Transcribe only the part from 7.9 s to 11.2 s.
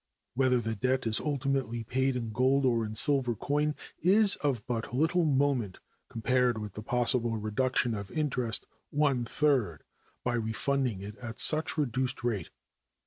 of interest one third by refunding it